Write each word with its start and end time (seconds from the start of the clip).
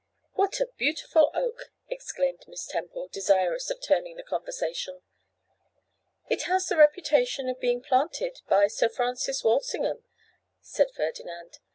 'What 0.33 0.59
a 0.59 0.71
beautiful 0.79 1.29
oak!' 1.35 1.71
exclaimed 1.87 2.45
Miss 2.47 2.65
Temple, 2.65 3.07
desirous 3.11 3.69
of 3.69 3.79
turning 3.83 4.15
the 4.15 4.23
conversation. 4.23 5.03
'It 6.27 6.41
has 6.41 6.65
the 6.65 6.77
reputation 6.77 7.47
of 7.47 7.59
being 7.59 7.83
planted 7.83 8.41
by 8.49 8.65
Sir 8.65 8.89
Francis 8.89 9.43
Walsingham,' 9.43 10.03
said 10.59 10.87
Ferdinand. 10.95 11.59